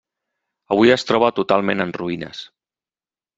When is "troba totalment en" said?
1.09-1.93